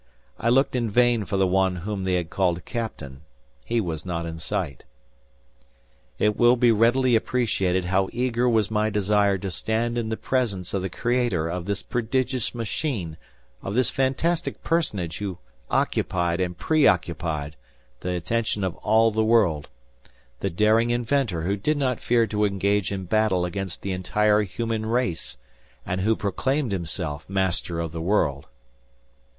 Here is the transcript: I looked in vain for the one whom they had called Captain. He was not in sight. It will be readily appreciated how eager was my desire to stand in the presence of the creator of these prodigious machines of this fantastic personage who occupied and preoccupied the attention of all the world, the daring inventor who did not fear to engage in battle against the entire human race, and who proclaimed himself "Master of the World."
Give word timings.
I 0.39 0.49
looked 0.49 0.75
in 0.75 0.89
vain 0.89 1.25
for 1.25 1.37
the 1.37 1.45
one 1.45 1.75
whom 1.75 2.05
they 2.05 2.15
had 2.15 2.31
called 2.31 2.65
Captain. 2.65 3.21
He 3.63 3.79
was 3.79 4.03
not 4.03 4.25
in 4.25 4.39
sight. 4.39 4.83
It 6.17 6.35
will 6.35 6.55
be 6.55 6.71
readily 6.71 7.15
appreciated 7.15 7.85
how 7.85 8.09
eager 8.11 8.49
was 8.49 8.71
my 8.71 8.89
desire 8.89 9.37
to 9.37 9.51
stand 9.51 9.99
in 9.99 10.09
the 10.09 10.17
presence 10.17 10.73
of 10.73 10.81
the 10.81 10.89
creator 10.89 11.47
of 11.47 11.67
these 11.67 11.83
prodigious 11.83 12.55
machines 12.55 13.15
of 13.61 13.75
this 13.75 13.91
fantastic 13.91 14.63
personage 14.63 15.19
who 15.19 15.37
occupied 15.69 16.41
and 16.41 16.57
preoccupied 16.57 17.55
the 17.99 18.15
attention 18.15 18.63
of 18.63 18.75
all 18.77 19.11
the 19.11 19.23
world, 19.23 19.69
the 20.39 20.49
daring 20.49 20.89
inventor 20.89 21.43
who 21.43 21.55
did 21.55 21.77
not 21.77 21.99
fear 22.01 22.25
to 22.25 22.43
engage 22.43 22.91
in 22.91 23.05
battle 23.05 23.45
against 23.45 23.83
the 23.83 23.91
entire 23.91 24.41
human 24.41 24.83
race, 24.87 25.37
and 25.85 26.01
who 26.01 26.15
proclaimed 26.15 26.71
himself 26.71 27.23
"Master 27.29 27.79
of 27.79 27.91
the 27.91 28.01
World." 28.01 28.47